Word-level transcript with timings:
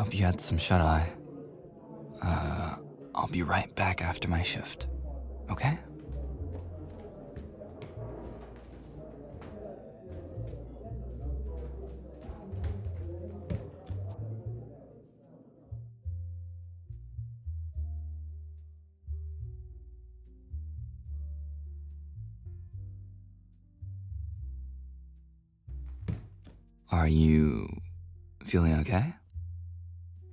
hope 0.00 0.14
you 0.14 0.24
had 0.24 0.40
some 0.40 0.56
shut 0.56 0.80
eye. 0.80 1.06
Uh, 2.22 2.76
I'll 3.14 3.28
be 3.28 3.42
right 3.42 3.74
back 3.74 4.00
after 4.00 4.28
my 4.28 4.42
shift. 4.42 4.86
Okay? 5.50 5.78
Are 26.90 27.06
you 27.06 27.82
feeling 28.46 28.74
okay? 28.80 29.12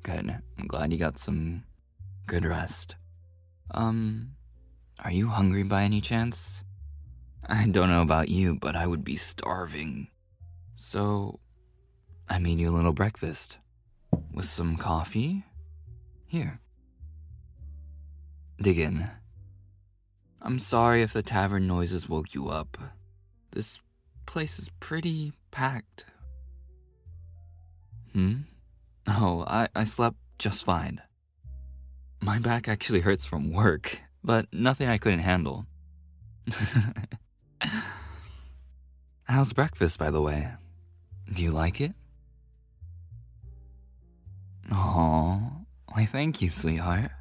Good. 0.08 0.38
I'm 0.58 0.68
glad 0.68 0.94
you 0.94 0.98
got 0.98 1.18
some 1.18 1.66
good 2.28 2.46
rest. 2.46 2.96
Um, 3.72 4.38
are 5.04 5.12
you 5.12 5.28
hungry 5.28 5.64
by 5.64 5.84
any 5.84 6.00
chance? 6.00 6.64
I 7.46 7.68
don't 7.68 7.90
know 7.90 8.04
about 8.04 8.30
you, 8.30 8.56
but 8.56 8.74
I 8.74 8.88
would 8.88 9.04
be 9.04 9.18
starving. 9.18 10.08
So, 10.78 11.42
I 12.30 12.40
made 12.40 12.58
you 12.58 12.70
a 12.70 12.78
little 12.78 12.94
breakfast 12.94 13.58
with 14.34 14.46
some 14.46 14.78
coffee. 14.78 15.44
Here. 16.26 16.62
Dig 18.62 18.80
in. 18.80 19.10
I'm 20.42 20.60
sorry 20.60 21.02
if 21.02 21.12
the 21.12 21.22
tavern 21.22 21.68
noises 21.68 22.08
woke 22.08 22.34
you 22.34 22.48
up. 22.48 22.78
This 23.52 23.82
place 24.26 24.58
is 24.58 24.70
pretty 24.80 25.34
packed. 25.52 26.06
Hmm? 28.14 28.44
Oh, 29.08 29.46
I, 29.48 29.70
I 29.76 29.86
slept 29.86 30.18
just 30.38 30.66
fine. 30.66 31.02
My 32.22 32.40
back 32.40 32.68
actually 32.68 33.02
hurts 33.02 33.26
from 33.26 33.52
work, 33.52 34.02
but 34.24 34.48
nothing 34.52 34.88
I 34.88 34.98
couldn't 34.98 35.20
handle. 35.20 35.66
How's 39.24 39.54
breakfast, 39.54 39.98
by 40.00 40.12
the 40.12 40.22
way? 40.22 40.52
Do 41.34 41.44
you 41.44 41.52
like 41.52 41.80
it? 41.82 41.94
Oh, 44.72 45.52
why 45.88 46.06
thank 46.06 46.42
you, 46.42 46.50
sweetheart. 46.50 47.12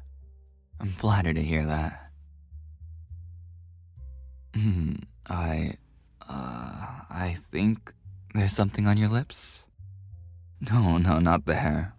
I'm 0.79 0.89
flattered 0.89 1.35
to 1.35 1.43
hear 1.43 1.65
that. 1.65 2.11
I, 5.29 5.73
uh, 6.27 7.01
I 7.09 7.35
think 7.37 7.93
there's 8.33 8.53
something 8.53 8.87
on 8.87 8.97
your 8.97 9.09
lips. 9.09 9.63
No, 10.71 10.97
no, 10.97 11.19
not 11.19 11.45
there. 11.45 11.93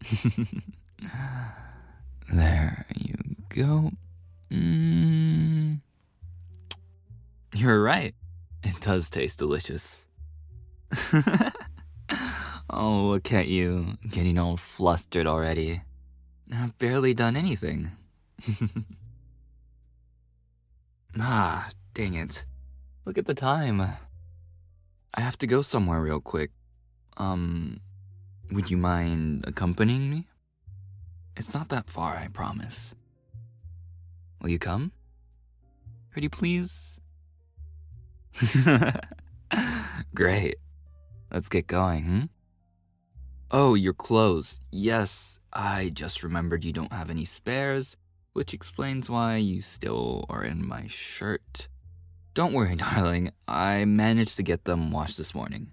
there 2.32 2.86
you 2.94 3.14
go. 3.48 3.90
Mm. 4.50 5.80
You're 7.54 7.82
right. 7.82 8.14
It 8.62 8.80
does 8.80 9.10
taste 9.10 9.40
delicious. 9.40 10.06
oh, 12.70 13.08
look 13.10 13.32
at 13.32 13.48
you, 13.48 13.96
getting 14.08 14.38
all 14.38 14.56
flustered 14.56 15.26
already. 15.26 15.82
I've 16.54 16.78
barely 16.78 17.12
done 17.12 17.36
anything. 17.36 17.90
ah, 21.18 21.70
dang 21.94 22.14
it. 22.14 22.44
Look 23.04 23.18
at 23.18 23.26
the 23.26 23.34
time. 23.34 23.80
I 23.80 25.20
have 25.20 25.36
to 25.38 25.46
go 25.46 25.62
somewhere 25.62 26.00
real 26.00 26.20
quick. 26.20 26.50
Um, 27.16 27.80
would 28.50 28.70
you 28.70 28.76
mind 28.76 29.44
accompanying 29.46 30.10
me? 30.10 30.26
It's 31.36 31.54
not 31.54 31.68
that 31.70 31.88
far, 31.88 32.16
I 32.16 32.28
promise. 32.28 32.94
Will 34.40 34.50
you 34.50 34.58
come? 34.58 34.92
Pretty 36.10 36.28
please? 36.28 37.00
Great. 40.14 40.56
Let's 41.32 41.48
get 41.48 41.66
going, 41.66 42.04
hmm? 42.04 42.22
Oh, 43.50 43.74
your 43.74 43.94
clothes. 43.94 44.60
Yes, 44.70 45.38
I 45.52 45.90
just 45.92 46.22
remembered 46.22 46.64
you 46.64 46.72
don't 46.72 46.92
have 46.92 47.10
any 47.10 47.24
spares, 47.24 47.96
which 48.32 48.54
explains 48.54 49.08
why 49.08 49.36
you 49.36 49.60
still 49.60 50.24
are 50.28 50.42
in 50.42 50.66
my 50.66 50.86
shirt. 50.86 51.68
Don't 52.34 52.52
worry, 52.52 52.76
darling. 52.76 53.30
I 53.46 53.84
managed 53.84 54.36
to 54.36 54.42
get 54.42 54.64
them 54.64 54.90
washed 54.90 55.18
this 55.18 55.34
morning. 55.34 55.70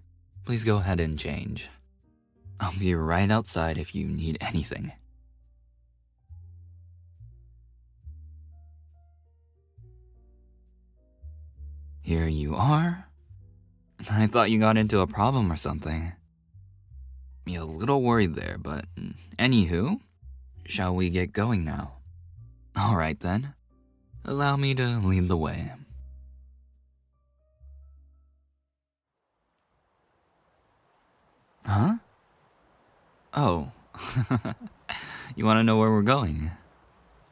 Please 0.50 0.64
go 0.64 0.78
ahead 0.78 1.00
and 1.00 1.20
change. 1.20 1.70
I'll 2.60 2.74
be 2.80 2.96
right 2.96 3.30
outside 3.30 3.78
if 3.78 3.94
you 3.94 4.08
need 4.08 4.40
anything. 4.42 4.92
Here 12.02 12.28
you 12.28 12.56
are. 12.56 13.06
I 14.10 14.26
thought 14.26 14.50
you 14.50 14.60
got 14.60 14.76
into 14.76 15.02
a 15.02 15.06
problem 15.06 15.52
or 15.52 15.56
something. 15.56 16.14
Be 17.46 17.54
a 17.54 17.64
little 17.64 18.02
worried 18.02 18.34
there, 18.34 18.58
but 18.60 18.86
anywho, 19.38 20.00
shall 20.66 20.96
we 20.96 21.12
get 21.12 21.32
going 21.32 21.64
now? 21.64 22.00
Alright 22.76 23.20
then. 23.20 23.54
Allow 24.26 24.56
me 24.56 24.74
to 24.74 24.98
lead 24.98 25.28
the 25.28 25.38
way. 25.38 25.74
Huh? 31.70 31.98
Oh. 33.32 33.72
you 35.36 35.46
want 35.46 35.60
to 35.60 35.64
know 35.64 35.78
where 35.78 35.92
we're 35.92 36.02
going? 36.02 36.50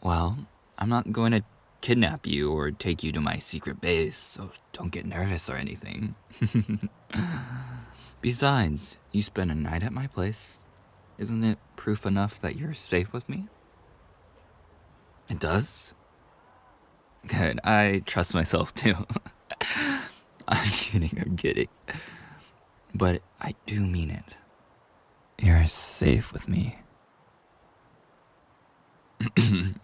Well, 0.03 0.37
I'm 0.77 0.89
not 0.89 1.11
going 1.11 1.31
to 1.31 1.41
kidnap 1.81 2.27
you 2.27 2.53
or 2.53 2.69
take 2.69 3.01
you 3.01 3.11
to 3.13 3.19
my 3.19 3.39
secret 3.39 3.81
base, 3.81 4.15
so 4.15 4.51
don't 4.73 4.91
get 4.91 5.07
nervous 5.07 5.49
or 5.49 5.55
anything. 5.55 6.13
Besides, 8.21 8.97
you 9.11 9.23
spent 9.23 9.49
a 9.49 9.55
night 9.55 9.81
at 9.81 9.91
my 9.91 10.05
place. 10.05 10.59
Isn't 11.17 11.43
it 11.43 11.57
proof 11.75 12.05
enough 12.05 12.39
that 12.41 12.57
you're 12.57 12.75
safe 12.75 13.11
with 13.11 13.27
me? 13.27 13.47
It 15.29 15.39
does? 15.39 15.93
Good, 17.25 17.59
I 17.63 18.03
trust 18.05 18.35
myself 18.35 18.71
too. 18.75 19.07
I'm 20.47 20.69
kidding, 20.69 21.19
I'm 21.25 21.35
kidding. 21.37 21.69
But 22.93 23.21
I 23.39 23.55
do 23.65 23.81
mean 23.81 24.09
it. 24.09 24.37
You're 25.39 25.65
safe 25.65 26.33
with 26.33 26.47
me. 26.47 26.79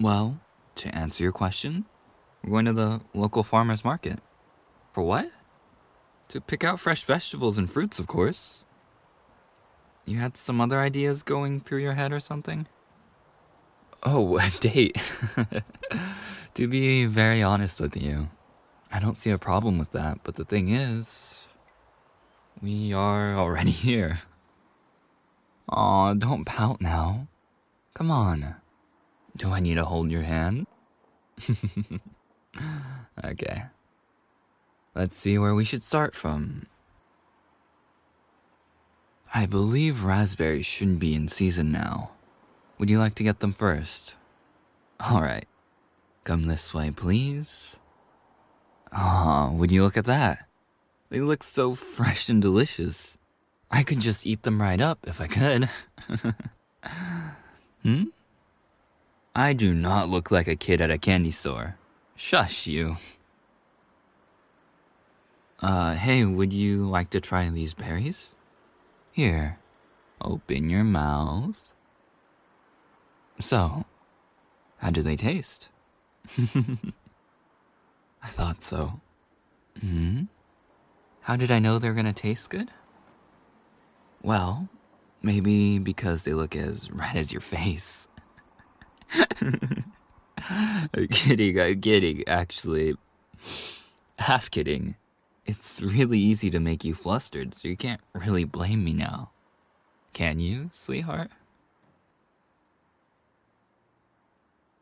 well, 0.00 0.40
to 0.76 0.94
answer 0.94 1.22
your 1.22 1.32
question, 1.32 1.84
we're 2.42 2.50
going 2.50 2.64
to 2.66 2.72
the 2.72 3.00
local 3.14 3.42
farmer's 3.42 3.84
market. 3.84 4.20
For 4.92 5.02
what? 5.02 5.30
To 6.28 6.40
pick 6.40 6.64
out 6.64 6.80
fresh 6.80 7.04
vegetables 7.04 7.58
and 7.58 7.70
fruits, 7.70 7.98
of 7.98 8.06
course. 8.06 8.64
You 10.04 10.18
had 10.18 10.36
some 10.36 10.60
other 10.60 10.80
ideas 10.80 11.22
going 11.22 11.60
through 11.60 11.80
your 11.80 11.94
head 11.94 12.12
or 12.12 12.20
something? 12.20 12.66
Oh, 14.02 14.38
a 14.38 14.50
date. 14.60 14.96
to 16.54 16.68
be 16.68 17.04
very 17.06 17.42
honest 17.42 17.80
with 17.80 17.96
you, 17.96 18.28
I 18.92 19.00
don't 19.00 19.18
see 19.18 19.30
a 19.30 19.38
problem 19.38 19.78
with 19.78 19.92
that, 19.92 20.20
but 20.22 20.36
the 20.36 20.44
thing 20.44 20.68
is, 20.68 21.45
we 22.62 22.92
are 22.92 23.36
already 23.36 23.70
here. 23.86 24.20
Aw, 25.68 26.14
don't 26.14 26.44
pout 26.44 26.80
now. 26.80 27.28
Come 27.94 28.10
on. 28.10 28.56
Do 29.36 29.50
I 29.50 29.60
need 29.60 29.74
to 29.74 29.84
hold 29.84 30.10
your 30.10 30.22
hand? 30.22 30.66
okay. 33.24 33.64
Let's 34.94 35.16
see 35.16 35.38
where 35.38 35.54
we 35.54 35.64
should 35.64 35.82
start 35.82 36.14
from. 36.14 36.66
I 39.34 39.44
believe 39.44 40.04
raspberries 40.04 40.64
shouldn't 40.64 41.00
be 41.00 41.14
in 41.14 41.28
season 41.28 41.70
now. 41.70 42.12
Would 42.78 42.88
you 42.88 42.98
like 42.98 43.14
to 43.16 43.24
get 43.24 43.40
them 43.40 43.52
first? 43.52 44.14
Alright. 45.04 45.46
Come 46.24 46.46
this 46.46 46.72
way, 46.72 46.90
please. 46.90 47.76
Aw, 48.92 49.50
would 49.50 49.70
you 49.70 49.82
look 49.82 49.96
at 49.96 50.06
that? 50.06 50.48
They 51.08 51.20
look 51.20 51.42
so 51.42 51.74
fresh 51.74 52.28
and 52.28 52.42
delicious. 52.42 53.16
I 53.70 53.82
could 53.82 54.00
just 54.00 54.26
eat 54.26 54.42
them 54.42 54.60
right 54.60 54.80
up 54.80 54.98
if 55.06 55.20
I 55.20 55.26
could. 55.26 55.68
hmm? 57.82 58.04
I 59.34 59.52
do 59.52 59.74
not 59.74 60.08
look 60.08 60.30
like 60.30 60.48
a 60.48 60.56
kid 60.56 60.80
at 60.80 60.90
a 60.90 60.98
candy 60.98 61.30
store. 61.30 61.76
Shush 62.16 62.66
you. 62.66 62.96
Uh, 65.60 65.94
hey, 65.94 66.24
would 66.24 66.52
you 66.52 66.88
like 66.88 67.10
to 67.10 67.20
try 67.20 67.48
these 67.48 67.74
berries? 67.74 68.34
Here, 69.12 69.58
open 70.20 70.68
your 70.68 70.84
mouth. 70.84 71.72
So, 73.38 73.84
how 74.78 74.90
do 74.90 75.02
they 75.02 75.16
taste? 75.16 75.68
I 78.22 78.28
thought 78.28 78.62
so. 78.62 79.00
Hmm? 79.80 80.24
How 81.26 81.36
did 81.36 81.50
I 81.50 81.60
know 81.60 81.78
they're 81.78 81.94
gonna 81.94 82.12
taste 82.12 82.50
good? 82.50 82.70
Well, 84.22 84.68
Maybe 85.26 85.78
because 85.80 86.22
they 86.22 86.34
look 86.34 86.54
as 86.54 86.90
red 86.92 87.16
as 87.16 87.32
your 87.32 87.40
face. 87.40 88.06
Kidding, 91.10 91.60
I'm 91.60 91.80
kidding, 91.80 92.22
actually. 92.28 92.94
Half 94.20 94.52
kidding. 94.52 94.94
It's 95.44 95.82
really 95.82 96.20
easy 96.20 96.48
to 96.50 96.60
make 96.60 96.84
you 96.84 96.94
flustered, 96.94 97.54
so 97.54 97.66
you 97.66 97.76
can't 97.76 98.00
really 98.14 98.44
blame 98.44 98.84
me 98.84 98.92
now. 98.92 99.30
Can 100.12 100.38
you, 100.38 100.70
sweetheart? 100.72 101.32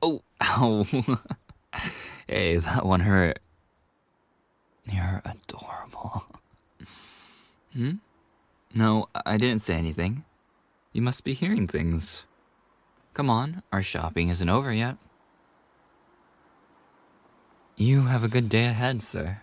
Oh, 0.03 0.21
ow. 0.43 0.85
hey, 2.27 2.59
that 2.59 2.85
one 2.85 3.01
hurt. 3.01 3.39
You're 4.87 5.23
adorable. 5.25 6.27
Hmm? 7.73 7.93
No, 8.75 9.09
I 9.27 9.37
didn't 9.37 9.63
say 9.63 9.75
anything. 9.75 10.25
You 10.93 11.03
must 11.03 11.25
be 11.25 11.35
hearing 11.35 11.67
things. 11.67 12.25
Come 13.15 13.31
on, 13.31 13.63
our 13.73 13.83
shopping 13.83 14.29
isn't 14.29 14.49
over 14.49 14.73
yet. 14.73 14.97
You 17.77 18.03
have 18.03 18.23
a 18.23 18.29
good 18.29 18.49
day 18.49 18.67
ahead, 18.67 19.03
sir. 19.03 19.41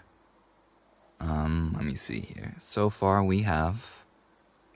Um, 1.19 1.73
let 1.75 1.85
me 1.85 1.95
see 1.95 2.21
here. 2.21 2.55
So 2.59 2.89
far, 2.89 3.23
we 3.23 3.41
have 3.41 4.05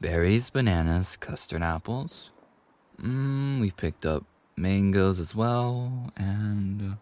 berries, 0.02 0.50
bananas, 0.50 1.18
custard 1.18 1.62
apples. 1.62 2.32
Mmm, 3.02 3.60
we've 3.60 3.76
picked 3.78 4.06
up 4.06 4.26
mangoes 4.58 5.20
as 5.20 5.36
well, 5.36 6.12
and. 6.16 6.98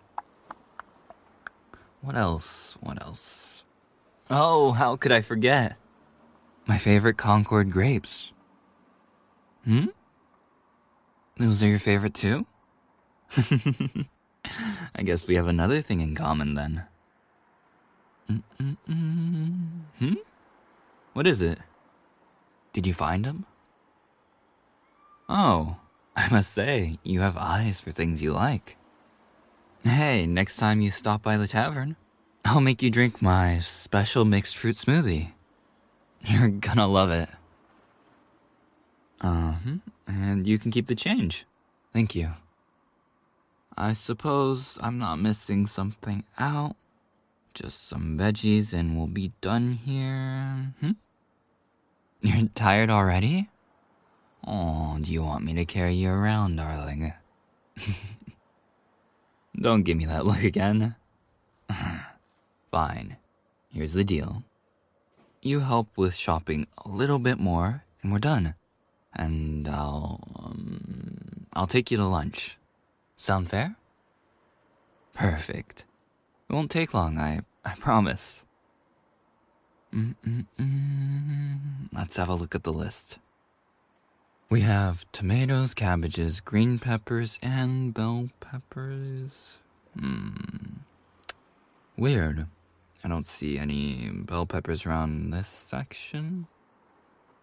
What 2.03 2.17
else? 2.17 2.77
What 2.81 3.01
else? 3.01 3.63
Oh, 4.29 4.73
how 4.73 4.97
could 4.97 5.13
I 5.13 5.21
forget? 5.21 5.77
My 6.67 6.77
favorite 6.77 7.15
Concord 7.15 7.71
grapes. 7.71 8.33
Hmm? 9.63 9.85
Those 11.37 11.63
are 11.63 11.67
your 11.67 11.79
favorite 11.79 12.13
too? 12.13 12.45
I 14.93 15.01
guess 15.03 15.27
we 15.27 15.35
have 15.35 15.47
another 15.47 15.81
thing 15.81 16.01
in 16.01 16.13
common 16.13 16.55
then. 16.55 16.83
Mm-mm-mm. 18.29 19.83
Hmm? 19.99 20.13
What 21.13 21.25
is 21.25 21.41
it? 21.41 21.59
Did 22.73 22.85
you 22.85 22.93
find 22.93 23.23
them? 23.23 23.45
Oh, 25.29 25.77
I 26.17 26.27
must 26.29 26.51
say, 26.51 26.99
you 27.03 27.21
have 27.21 27.37
eyes 27.37 27.79
for 27.79 27.91
things 27.91 28.21
you 28.21 28.33
like. 28.33 28.75
Hey, 29.83 30.25
next 30.25 30.55
time 30.57 30.79
you 30.79 30.89
stop 30.89 31.21
by 31.21 31.35
the 31.35 31.47
tavern, 31.47 31.97
I'll 32.45 32.61
make 32.61 32.81
you 32.81 32.89
drink 32.89 33.21
my 33.21 33.59
special 33.59 34.23
mixed 34.23 34.55
fruit 34.55 34.77
smoothie. 34.77 35.33
You're 36.21 36.47
gonna 36.47 36.87
love 36.87 37.11
it. 37.11 37.27
Uh 39.19 39.51
huh. 39.51 39.75
And 40.07 40.47
you 40.47 40.57
can 40.57 40.71
keep 40.71 40.87
the 40.87 40.95
change. 40.95 41.45
Thank 41.91 42.15
you. 42.15 42.31
I 43.77 43.91
suppose 43.91 44.77
I'm 44.81 44.97
not 44.97 45.17
missing 45.17 45.67
something 45.67 46.23
out. 46.39 46.77
Just 47.53 47.85
some 47.85 48.17
veggies 48.17 48.73
and 48.73 48.97
we'll 48.97 49.07
be 49.07 49.33
done 49.41 49.73
here. 49.73 50.73
Hmm? 50.79 50.91
You're 52.21 52.47
tired 52.55 52.89
already? 52.89 53.49
Oh, 54.47 54.97
do 55.01 55.11
you 55.11 55.23
want 55.23 55.43
me 55.43 55.53
to 55.55 55.65
carry 55.65 55.93
you 55.93 56.09
around, 56.09 56.55
darling? 56.55 57.13
Don't 59.59 59.83
give 59.83 59.97
me 59.97 60.05
that 60.05 60.25
look 60.25 60.43
again. 60.43 60.95
Fine. 62.71 63.17
Here's 63.71 63.93
the 63.93 64.03
deal. 64.03 64.43
You 65.41 65.61
help 65.61 65.89
with 65.95 66.15
shopping 66.15 66.67
a 66.85 66.89
little 66.89 67.19
bit 67.19 67.39
more, 67.39 67.83
and 68.01 68.11
we're 68.11 68.19
done. 68.19 68.55
And 69.13 69.67
I'll 69.67 70.21
um, 70.35 71.47
I'll 71.53 71.67
take 71.67 71.91
you 71.91 71.97
to 71.97 72.05
lunch. 72.05 72.57
Sound 73.17 73.49
fair? 73.49 73.75
Perfect. 75.13 75.83
It 76.49 76.53
won't 76.53 76.71
take 76.71 76.93
long, 76.93 77.19
I 77.19 77.41
I 77.63 77.75
promise. 77.75 78.43
Mm-mm-mm. 79.93 81.59
Let's 81.93 82.17
have 82.17 82.29
a 82.29 82.35
look 82.35 82.55
at 82.55 82.63
the 82.63 82.73
list. 82.73 83.19
We 84.53 84.61
have 84.61 85.11
tomatoes, 85.11 85.73
cabbages, 85.73 86.39
green 86.39 86.77
peppers, 86.77 87.39
and 87.41 87.91
bell 87.91 88.29
peppers. 88.39 89.57
Hmm. 89.99 90.83
Weird. 91.97 92.45
I 93.03 93.07
don't 93.07 93.25
see 93.25 93.57
any 93.57 94.11
bell 94.13 94.45
peppers 94.45 94.85
around 94.85 95.31
this 95.31 95.47
section. 95.47 96.45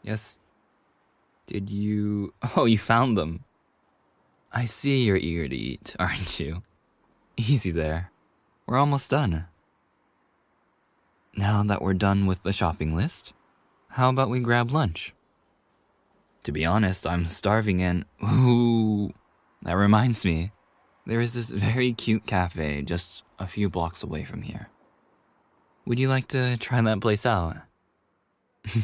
Yes. 0.05 0.39
Did 1.49 1.69
you. 1.69 2.33
Oh, 2.57 2.67
you 2.67 2.79
found 2.79 3.19
them. 3.19 3.43
I 4.53 4.67
see 4.67 5.03
you're 5.03 5.17
eager 5.17 5.49
to 5.49 5.57
eat, 5.57 5.97
aren't 5.99 6.39
you? 6.39 6.63
Easy 7.37 7.73
there. 7.73 8.13
We're 8.69 8.79
almost 8.79 9.11
done. 9.11 9.47
Now 11.37 11.65
that 11.65 11.83
we're 11.83 11.95
done 11.95 12.27
with 12.27 12.45
the 12.45 12.53
shopping 12.53 12.95
list, 12.95 13.33
how 13.89 14.11
about 14.11 14.31
we 14.31 14.39
grab 14.39 14.71
lunch? 14.71 15.13
To 16.45 16.53
be 16.53 16.65
honest, 16.65 17.07
I'm 17.07 17.27
starving 17.27 17.83
and. 17.83 18.05
Ooh. 18.23 19.13
That 19.63 19.77
reminds 19.77 20.25
me. 20.25 20.53
There 21.07 21.21
is 21.21 21.35
this 21.35 21.51
very 21.51 21.93
cute 21.93 22.27
cafe 22.27 22.83
just 22.83 23.25
a 23.39 23.47
few 23.47 23.69
blocks 23.69 24.03
away 24.03 24.25
from 24.25 24.43
here. 24.43 24.69
Would 25.87 25.99
you 25.99 26.09
like 26.09 26.29
to 26.29 26.57
try 26.57 26.81
that 26.81 27.01
place 27.01 27.27
out? 27.27 27.57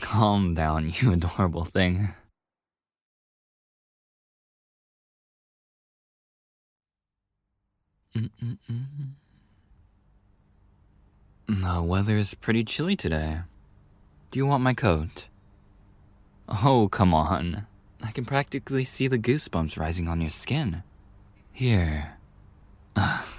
Calm 0.00 0.54
down, 0.54 0.92
you 0.94 1.12
adorable 1.12 1.64
thing. 1.64 2.14
Mm-mm-mm. 8.16 9.12
The 11.48 11.82
weather's 11.82 12.34
pretty 12.34 12.64
chilly 12.64 12.96
today. 12.96 13.40
Do 14.30 14.38
you 14.38 14.46
want 14.46 14.62
my 14.62 14.74
coat? 14.74 15.26
Oh, 16.60 16.88
come 16.92 17.14
on. 17.14 17.66
I 18.02 18.10
can 18.10 18.26
practically 18.26 18.84
see 18.84 19.08
the 19.08 19.18
goosebumps 19.18 19.78
rising 19.78 20.06
on 20.06 20.20
your 20.20 20.30
skin. 20.30 20.82
Here. 21.52 22.18
Ugh. 22.96 23.24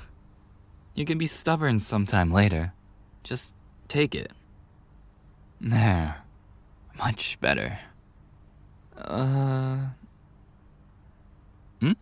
You 0.95 1.05
can 1.05 1.17
be 1.17 1.25
stubborn 1.25 1.79
sometime 1.79 2.31
later. 2.31 2.71
Just 3.23 3.55
take 3.87 4.13
it. 4.13 4.31
There. 5.59 6.17
Much 6.99 7.41
better. 7.41 7.79
Uh. 8.95 9.87
Hmm? 11.81 11.93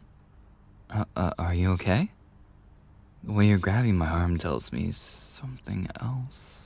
Uh, 0.90 1.06
uh, 1.16 1.32
are 1.40 1.54
you 1.54 1.72
okay? 1.72 2.12
The 3.24 3.32
way 3.32 3.48
you're 3.48 3.58
grabbing 3.58 3.98
my 3.98 4.10
arm 4.10 4.38
tells 4.38 4.74
me 4.74 4.92
something 4.92 5.88
else. 6.02 6.58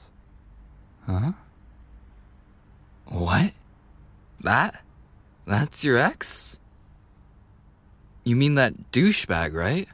Huh? 1.06 1.34
What? 3.06 3.52
That? 4.42 4.82
That's 5.46 5.84
your 5.84 5.98
ex? 5.98 6.58
You 8.24 8.36
mean 8.36 8.56
that 8.56 8.92
douchebag, 8.92 9.54
right? 9.54 9.88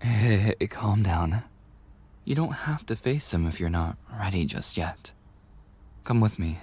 Hey, 0.00 0.54
calm 0.70 1.02
down. 1.02 1.42
You 2.24 2.34
don't 2.34 2.52
have 2.52 2.86
to 2.86 2.96
face 2.96 3.34
him 3.34 3.46
if 3.46 3.58
you're 3.58 3.70
not 3.70 3.96
ready 4.20 4.44
just 4.44 4.76
yet. 4.76 5.12
Come 6.04 6.20
with 6.20 6.38
me. 6.38 6.58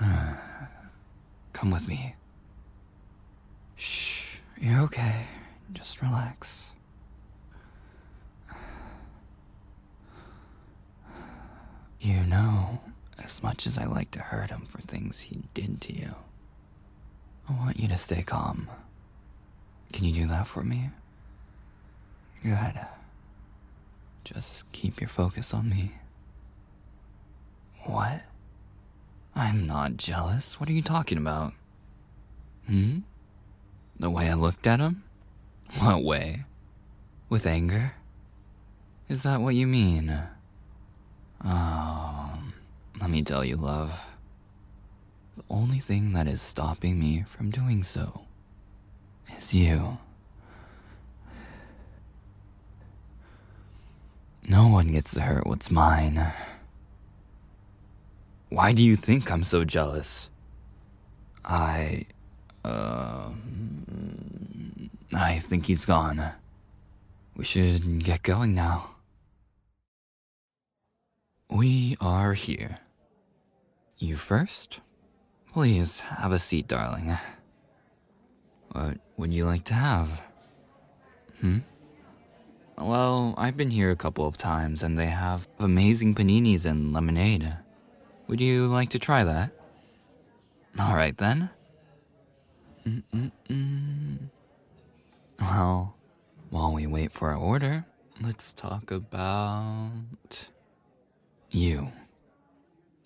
Come 1.52 1.70
with 1.70 1.86
me. 1.86 2.16
Shh, 3.76 4.38
you're 4.60 4.80
okay. 4.82 5.26
Just 5.72 6.02
relax. 6.02 6.70
You 11.98 12.22
know, 12.24 12.80
as 13.22 13.42
much 13.42 13.66
as 13.66 13.78
I 13.78 13.84
like 13.84 14.10
to 14.12 14.20
hurt 14.20 14.50
him 14.50 14.66
for 14.66 14.80
things 14.80 15.20
he 15.20 15.44
did 15.54 15.80
to 15.82 15.92
you, 15.94 16.14
I 17.48 17.52
want 17.52 17.78
you 17.78 17.88
to 17.88 17.96
stay 17.96 18.22
calm. 18.22 18.68
Can 19.92 20.04
you 20.04 20.12
do 20.12 20.26
that 20.28 20.46
for 20.46 20.62
me? 20.62 20.90
Good. 22.42 22.80
Just 24.24 24.70
keep 24.72 25.00
your 25.00 25.08
focus 25.08 25.54
on 25.54 25.70
me. 25.70 25.92
What? 27.84 28.22
I'm 29.34 29.66
not 29.66 29.96
jealous. 29.96 30.58
What 30.58 30.68
are 30.68 30.72
you 30.72 30.82
talking 30.82 31.18
about? 31.18 31.52
Hmm? 32.66 33.00
The 33.98 34.10
way 34.10 34.28
I 34.28 34.34
looked 34.34 34.66
at 34.66 34.80
him? 34.80 35.04
What 35.78 36.02
way? 36.02 36.44
With 37.28 37.46
anger? 37.46 37.94
Is 39.08 39.22
that 39.22 39.40
what 39.40 39.54
you 39.54 39.66
mean? 39.66 40.20
Me 43.16 43.22
tell 43.22 43.46
you, 43.46 43.56
love. 43.56 43.98
The 45.38 45.44
only 45.48 45.78
thing 45.78 46.12
that 46.12 46.26
is 46.28 46.42
stopping 46.42 47.00
me 47.00 47.24
from 47.26 47.48
doing 47.48 47.82
so 47.82 48.26
is 49.38 49.54
you. 49.54 49.96
No 54.46 54.68
one 54.68 54.92
gets 54.92 55.14
to 55.14 55.22
hurt 55.22 55.46
what's 55.46 55.70
mine. 55.70 56.30
why 58.50 58.74
do 58.74 58.84
you 58.84 58.96
think 58.96 59.32
I'm 59.32 59.44
so 59.44 59.64
jealous? 59.64 60.28
I. 61.42 62.04
Uh. 62.62 63.30
I 65.14 65.38
think 65.38 65.64
he's 65.64 65.86
gone. 65.86 66.32
We 67.34 67.46
should 67.46 68.04
get 68.04 68.22
going 68.22 68.54
now. 68.54 68.90
We 71.48 71.96
are 71.98 72.34
here. 72.34 72.80
You 73.98 74.16
first? 74.16 74.80
Please 75.52 76.00
have 76.00 76.32
a 76.32 76.38
seat, 76.38 76.68
darling. 76.68 77.16
What 78.72 78.98
would 79.16 79.32
you 79.32 79.46
like 79.46 79.64
to 79.64 79.74
have? 79.74 80.20
Hmm? 81.40 81.58
Well, 82.76 83.34
I've 83.38 83.56
been 83.56 83.70
here 83.70 83.90
a 83.90 83.96
couple 83.96 84.26
of 84.26 84.36
times 84.36 84.82
and 84.82 84.98
they 84.98 85.06
have 85.06 85.48
amazing 85.58 86.14
paninis 86.14 86.66
and 86.66 86.92
lemonade. 86.92 87.56
Would 88.26 88.40
you 88.40 88.66
like 88.66 88.90
to 88.90 88.98
try 88.98 89.24
that? 89.24 89.50
Alright 90.78 91.16
then. 91.16 91.48
Mm-mm-mm. 92.86 94.18
Well, 95.40 95.96
while 96.50 96.72
we 96.72 96.86
wait 96.86 97.12
for 97.12 97.30
our 97.30 97.36
order, 97.36 97.86
let's 98.20 98.52
talk 98.52 98.90
about. 98.90 100.48
You. 101.50 101.92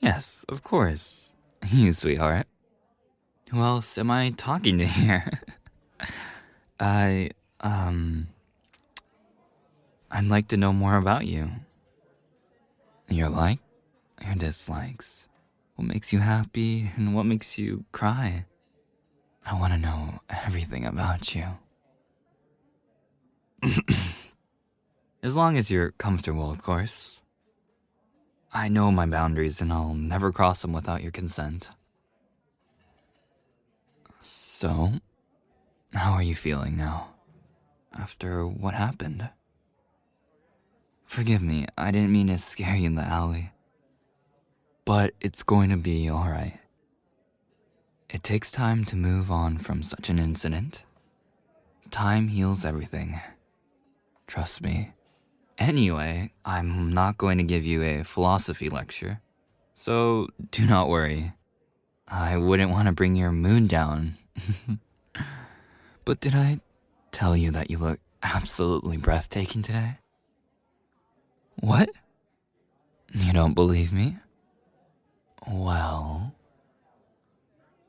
Yes, 0.00 0.44
of 0.48 0.62
course. 0.64 1.30
You, 1.68 1.92
sweetheart. 1.92 2.46
Who 3.50 3.60
else 3.60 3.98
am 3.98 4.10
I 4.10 4.30
talking 4.30 4.78
to 4.78 4.86
here? 4.86 5.40
I, 6.80 7.30
um. 7.60 8.28
I'd 10.10 10.24
like 10.24 10.48
to 10.48 10.56
know 10.56 10.72
more 10.72 10.96
about 10.96 11.26
you. 11.26 11.50
Your 13.10 13.28
like, 13.28 13.58
your 14.24 14.34
dislikes, 14.36 15.26
what 15.76 15.86
makes 15.86 16.12
you 16.14 16.20
happy, 16.20 16.90
and 16.96 17.14
what 17.14 17.26
makes 17.26 17.58
you 17.58 17.84
cry. 17.92 18.46
I 19.44 19.52
want 19.58 19.72
to 19.74 19.78
know 19.78 20.20
everything 20.30 20.86
about 20.86 21.34
you. 21.34 21.58
as 25.22 25.36
long 25.36 25.58
as 25.58 25.70
you're 25.70 25.90
comfortable, 25.92 26.50
of 26.50 26.62
course. 26.62 27.19
I 28.52 28.68
know 28.68 28.90
my 28.90 29.06
boundaries 29.06 29.60
and 29.60 29.72
I'll 29.72 29.94
never 29.94 30.32
cross 30.32 30.62
them 30.62 30.72
without 30.72 31.02
your 31.02 31.12
consent. 31.12 31.70
So, 34.22 34.94
how 35.92 36.12
are 36.12 36.22
you 36.22 36.34
feeling 36.34 36.76
now? 36.76 37.14
After 37.96 38.46
what 38.46 38.74
happened? 38.74 39.30
Forgive 41.04 41.42
me, 41.42 41.66
I 41.78 41.90
didn't 41.90 42.12
mean 42.12 42.26
to 42.26 42.38
scare 42.38 42.76
you 42.76 42.86
in 42.86 42.94
the 42.96 43.02
alley. 43.02 43.52
But 44.84 45.14
it's 45.20 45.42
going 45.42 45.70
to 45.70 45.76
be 45.76 46.10
alright. 46.10 46.58
It 48.08 48.24
takes 48.24 48.50
time 48.50 48.84
to 48.86 48.96
move 48.96 49.30
on 49.30 49.58
from 49.58 49.84
such 49.84 50.08
an 50.08 50.18
incident. 50.18 50.82
Time 51.90 52.28
heals 52.28 52.64
everything. 52.64 53.20
Trust 54.26 54.60
me. 54.62 54.92
Anyway, 55.60 56.32
I'm 56.42 56.94
not 56.94 57.18
going 57.18 57.36
to 57.36 57.44
give 57.44 57.66
you 57.66 57.82
a 57.82 58.02
philosophy 58.02 58.70
lecture, 58.70 59.20
so 59.74 60.28
do 60.50 60.66
not 60.66 60.88
worry. 60.88 61.34
I 62.08 62.38
wouldn't 62.38 62.70
want 62.70 62.86
to 62.86 62.92
bring 62.92 63.14
your 63.14 63.30
mood 63.30 63.68
down. 63.68 64.14
but 66.06 66.18
did 66.18 66.34
I 66.34 66.60
tell 67.12 67.36
you 67.36 67.50
that 67.50 67.70
you 67.70 67.76
look 67.76 68.00
absolutely 68.22 68.96
breathtaking 68.96 69.60
today? 69.60 69.98
What? 71.56 71.90
You 73.12 73.34
don't 73.34 73.54
believe 73.54 73.92
me? 73.92 74.16
Well, 75.46 76.34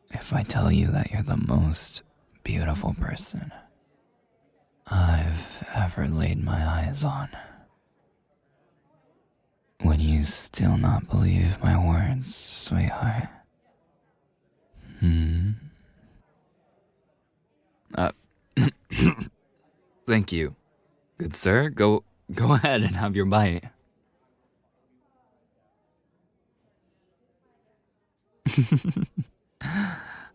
if 0.09 0.33
I 0.33 0.43
tell 0.43 0.73
you 0.73 0.87
that 0.87 1.11
you're 1.11 1.23
the 1.23 1.37
most 1.37 2.03
beautiful 2.43 2.93
person 2.95 3.53
I've 4.87 5.65
ever 5.73 6.07
laid 6.09 6.43
my 6.43 6.67
eyes 6.67 7.05
on, 7.05 7.29
would 9.83 10.01
you 10.01 10.23
still 10.23 10.77
not 10.77 11.09
believe 11.09 11.61
my 11.63 11.77
words, 11.77 12.35
sweetheart? 12.35 13.27
Hmm? 14.99 15.51
Uh, 17.95 18.11
thank 20.07 20.31
you. 20.31 20.55
Good 21.17 21.35
sir, 21.35 21.69
go 21.69 22.03
go 22.33 22.53
ahead 22.53 22.83
and 22.83 22.95
have 22.95 23.15
your 23.15 23.25
bite. 23.25 23.65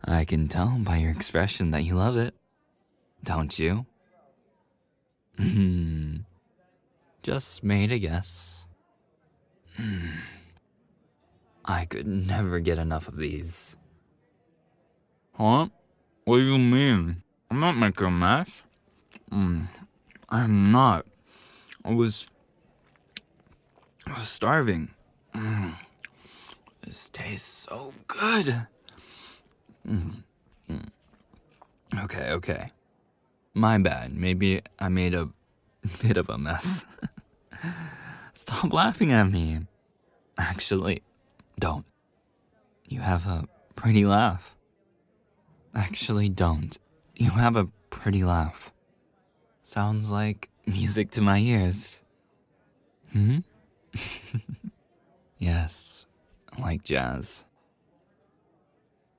I 0.03 0.25
can 0.25 0.47
tell 0.47 0.77
by 0.79 0.97
your 0.97 1.11
expression 1.11 1.71
that 1.71 1.83
you 1.83 1.95
love 1.95 2.17
it, 2.17 2.33
don't 3.23 3.57
you? 3.59 3.85
Hmm. 5.37 6.17
Just 7.21 7.63
made 7.63 7.91
a 7.91 7.99
guess. 7.99 8.56
Hmm. 9.77 10.09
I 11.63 11.85
could 11.85 12.07
never 12.07 12.59
get 12.59 12.77
enough 12.77 13.07
of 13.07 13.17
these. 13.17 13.75
Huh? 15.33 15.67
What 16.25 16.37
do 16.37 16.43
you 16.43 16.57
mean? 16.57 17.23
I'm 17.51 17.59
not 17.59 17.77
making 17.77 18.07
a 18.07 18.11
mess. 18.11 18.63
Mm, 19.31 19.67
I'm 20.29 20.71
not. 20.71 21.05
I 21.85 21.93
was. 21.93 22.27
I 24.05 24.11
was 24.11 24.27
starving. 24.27 24.89
Mm. 25.35 25.73
This 26.81 27.09
tastes 27.09 27.67
so 27.69 27.93
good. 28.07 28.67
Mm. 29.87 30.23
Okay, 32.03 32.31
okay. 32.31 32.67
My 33.53 33.77
bad. 33.77 34.13
Maybe 34.13 34.61
I 34.79 34.89
made 34.89 35.13
a 35.13 35.29
bit 36.01 36.17
of 36.17 36.29
a 36.29 36.37
mess. 36.37 36.85
Stop 38.37 38.71
laughing 38.71 39.11
at 39.11 39.31
me. 39.31 39.61
Actually, 40.37 41.01
don't. 41.59 41.87
You 42.85 42.99
have 42.99 43.25
a 43.25 43.47
pretty 43.75 44.05
laugh. 44.05 44.55
Actually, 45.73 46.29
don't. 46.29 46.77
You 47.15 47.31
have 47.31 47.55
a 47.55 47.65
pretty 47.89 48.23
laugh. 48.23 48.71
Sounds 49.63 50.11
like 50.11 50.51
music 50.67 51.09
to 51.11 51.21
my 51.21 51.39
ears. 51.39 52.03
Hmm? 53.11 53.39
yes, 55.39 56.05
like 56.59 56.83
jazz. 56.83 57.43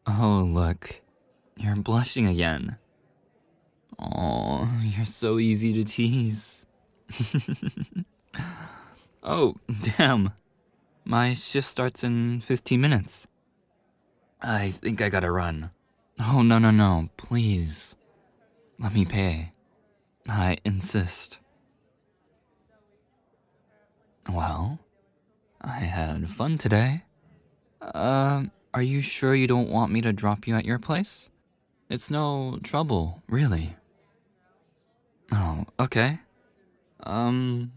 Oh, 0.07 0.49
look. 0.49 1.01
You're 1.57 1.75
blushing 1.75 2.29
again. 2.29 2.77
Oh, 3.99 4.71
you're 4.81 5.05
so 5.05 5.41
easy 5.41 5.73
to 5.73 5.83
tease. 5.83 6.65
oh, 9.23 9.57
damn. 9.97 10.33
My 11.05 11.35
shift 11.35 11.67
starts 11.67 12.05
in 12.05 12.41
15 12.41 12.81
minutes. 12.81 13.27
I 14.43 14.71
think 14.71 15.01
I 15.01 15.09
gotta 15.09 15.31
run. 15.31 15.71
Oh, 16.21 16.43
no, 16.43 16.59
no, 16.59 16.71
no. 16.71 17.09
Please. 17.17 17.97
Let 18.79 18.95
me 18.95 19.05
pay. 19.05 19.53
I 20.29 20.59
insist. 20.65 21.39
Well, 24.29 24.79
I 25.61 25.79
had 25.81 26.29
fun 26.29 26.59
today. 26.59 27.05
Uh, 27.81 28.45
are 28.75 28.83
you 28.83 29.01
sure 29.01 29.35
you 29.35 29.47
don't 29.47 29.71
want 29.71 29.93
me 29.93 30.01
to 30.03 30.13
drop 30.13 30.47
you 30.47 30.55
at 30.55 30.65
your 30.65 30.79
place? 30.79 31.31
It's 31.89 32.11
no 32.11 32.59
trouble, 32.63 33.23
really. 33.29 33.77
Oh, 35.33 35.65
okay. 35.81 36.21
Um. 37.03 37.73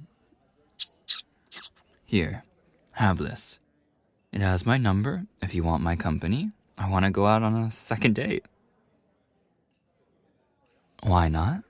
Here, 2.12 2.44
have 2.92 3.20
this. 3.20 3.58
It 4.34 4.42
has 4.42 4.66
my 4.66 4.76
number 4.78 5.28
if 5.42 5.56
you 5.56 5.64
want 5.64 5.82
my 5.82 5.96
company. 5.96 6.52
I 6.78 6.90
want 6.90 7.06
to 7.06 7.10
go 7.10 7.26
out 7.26 7.42
on 7.42 7.56
a 7.56 7.72
second 7.72 8.16
date. 8.16 8.46
Why 11.04 11.30
not? 11.30 11.64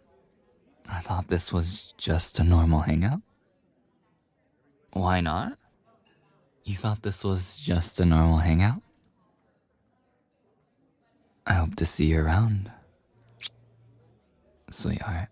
I 0.90 1.00
thought 1.02 1.28
this 1.28 1.54
was 1.54 1.94
just 1.96 2.40
a 2.40 2.44
normal 2.44 2.80
hangout. 2.80 3.22
Why 4.94 5.22
not? 5.22 5.60
You 6.64 6.76
thought 6.76 7.04
this 7.04 7.24
was 7.24 7.60
just 7.60 8.00
a 8.00 8.06
normal 8.06 8.38
hangout? 8.38 8.82
I 11.46 11.54
hope 11.54 11.76
to 11.76 11.86
see 11.86 12.08
you 12.08 12.20
around, 12.20 12.72
sweetheart. 14.72 15.30